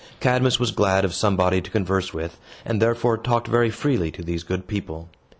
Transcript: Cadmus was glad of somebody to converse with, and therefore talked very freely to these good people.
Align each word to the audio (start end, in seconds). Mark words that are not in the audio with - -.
Cadmus 0.19 0.59
was 0.59 0.71
glad 0.71 1.05
of 1.05 1.13
somebody 1.13 1.61
to 1.61 1.69
converse 1.69 2.11
with, 2.11 2.39
and 2.65 2.81
therefore 2.81 3.19
talked 3.19 3.47
very 3.47 3.69
freely 3.69 4.09
to 4.13 4.23
these 4.23 4.41
good 4.41 4.65
people. 4.65 5.09